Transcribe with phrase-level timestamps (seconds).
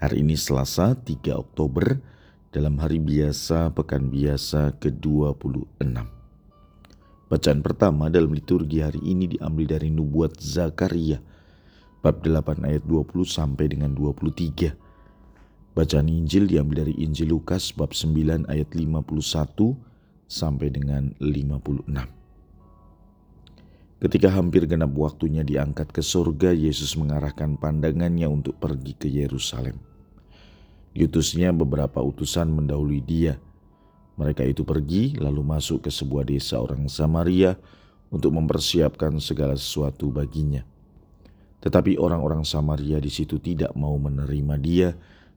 [0.00, 2.00] Hari ini Selasa 3 Oktober
[2.56, 5.76] dalam hari biasa pekan biasa ke-26.
[7.28, 11.20] Bacaan pertama dalam liturgi hari ini diambil dari nubuat Zakaria
[12.00, 14.72] bab 8 ayat 20 sampai dengan 23.
[15.76, 19.04] Bacaan Injil diambil dari Injil Lukas bab 9 ayat 51
[20.32, 21.84] sampai dengan 56.
[24.00, 29.89] Ketika hampir genap waktunya diangkat ke surga, Yesus mengarahkan pandangannya untuk pergi ke Yerusalem.
[30.90, 33.38] Diutusnya beberapa utusan mendahului dia.
[34.18, 37.54] Mereka itu pergi lalu masuk ke sebuah desa orang Samaria
[38.10, 40.66] untuk mempersiapkan segala sesuatu baginya.
[41.62, 44.88] Tetapi orang-orang Samaria di situ tidak mau menerima dia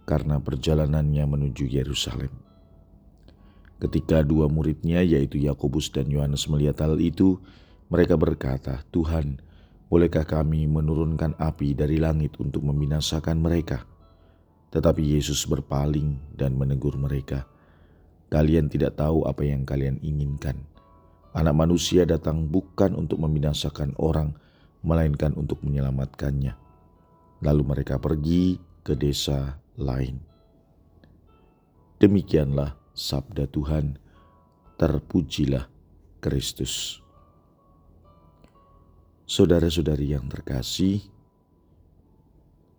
[0.10, 2.34] karena perjalanannya menuju Yerusalem.
[3.78, 7.38] Ketika dua muridnya yaitu Yakobus dan Yohanes melihat hal itu,
[7.92, 9.38] mereka berkata, Tuhan,
[9.92, 13.84] bolehkah kami menurunkan api dari langit untuk membinasakan mereka?
[14.74, 17.46] Tetapi Yesus berpaling dan menegur mereka,
[18.34, 20.58] Kalian tidak tahu apa yang kalian inginkan.
[21.38, 24.34] Anak manusia datang bukan untuk membinasakan orang,
[24.82, 26.58] melainkan untuk menyelamatkannya.
[27.46, 30.18] Lalu mereka pergi ke desa lain.
[32.02, 34.02] Demikianlah sabda Tuhan,
[34.82, 35.70] terpujilah
[36.18, 37.06] Kristus.
[39.30, 41.06] Saudara-saudari yang terkasih,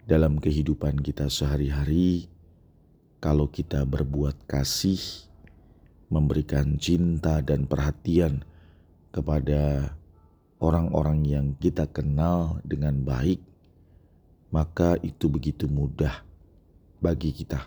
[0.05, 2.29] dalam kehidupan kita sehari-hari,
[3.25, 5.01] kalau kita berbuat kasih,
[6.13, 8.45] memberikan cinta dan perhatian
[9.09, 9.97] kepada
[10.61, 13.41] orang-orang yang kita kenal dengan baik,
[14.53, 16.21] maka itu begitu mudah
[17.01, 17.65] bagi kita.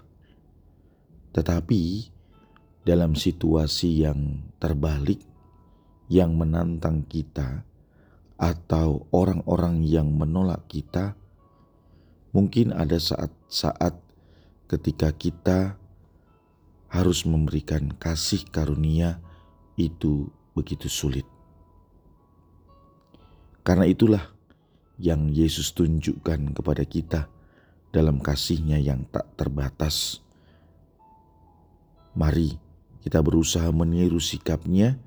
[1.34, 1.82] Tetapi
[2.86, 5.26] dalam situasi yang terbalik,
[6.06, 7.66] yang menantang kita,
[8.38, 11.18] atau orang-orang yang menolak kita,
[12.32, 13.96] mungkin ada saat-saat
[14.68, 15.80] ketika kita
[16.88, 19.20] harus memberikan kasih karunia
[19.76, 21.28] itu begitu sulit.
[23.64, 24.24] Karena itulah
[24.98, 27.28] yang Yesus tunjukkan kepada kita
[27.92, 30.24] dalam kasihnya yang tak terbatas.
[32.18, 32.58] Mari
[33.04, 34.98] kita berusaha meniru sikapnya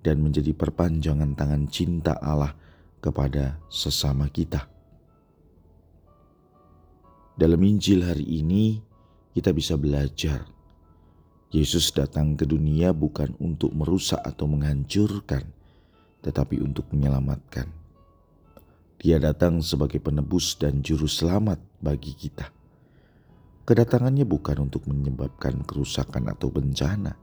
[0.00, 2.56] dan menjadi perpanjangan tangan cinta Allah
[3.04, 4.73] kepada sesama kita.
[7.34, 8.78] Dalam Injil hari ini,
[9.34, 10.46] kita bisa belajar.
[11.50, 15.42] Yesus datang ke dunia bukan untuk merusak atau menghancurkan,
[16.22, 17.66] tetapi untuk menyelamatkan.
[19.02, 22.54] Dia datang sebagai penebus dan juru selamat bagi kita.
[23.66, 27.18] Kedatangannya bukan untuk menyebabkan kerusakan atau bencana,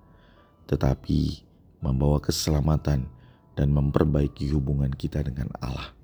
[0.68, 1.40] tetapi
[1.80, 3.08] membawa keselamatan
[3.56, 5.96] dan memperbaiki hubungan kita dengan Allah.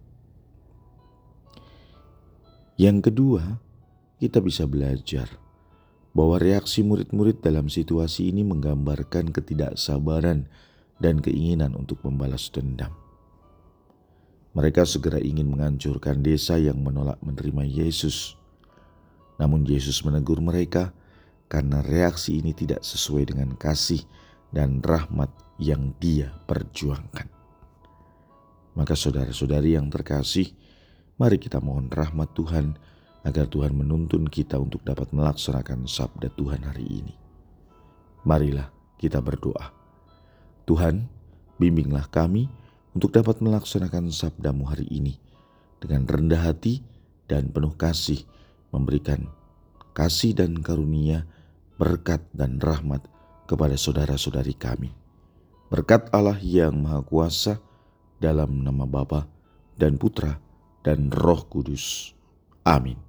[2.80, 3.67] Yang kedua,
[4.18, 5.30] kita bisa belajar
[6.18, 10.50] bahwa reaksi murid-murid dalam situasi ini menggambarkan ketidaksabaran
[10.98, 12.90] dan keinginan untuk membalas dendam.
[14.58, 18.34] Mereka segera ingin menghancurkan desa yang menolak menerima Yesus.
[19.38, 20.90] Namun Yesus menegur mereka
[21.46, 24.02] karena reaksi ini tidak sesuai dengan kasih
[24.50, 25.30] dan rahmat
[25.62, 27.30] yang dia perjuangkan.
[28.74, 30.50] Maka saudara-saudari yang terkasih,
[31.22, 32.78] mari kita mohon rahmat Tuhan
[33.28, 37.16] agar Tuhan menuntun kita untuk dapat melaksanakan sabda Tuhan hari ini.
[38.24, 39.76] Marilah kita berdoa.
[40.64, 41.12] Tuhan,
[41.60, 42.48] bimbinglah kami
[42.96, 45.20] untuk dapat melaksanakan sabdamu hari ini
[45.84, 46.80] dengan rendah hati
[47.28, 48.24] dan penuh kasih
[48.72, 49.28] memberikan
[49.98, 51.26] kasih dan karunia,
[51.82, 53.02] berkat dan rahmat
[53.50, 54.94] kepada saudara-saudari kami.
[55.74, 57.58] Berkat Allah yang Maha Kuasa,
[58.22, 59.26] dalam nama Bapa
[59.74, 60.38] dan Putra
[60.86, 62.14] dan Roh Kudus.
[62.62, 63.07] Amin.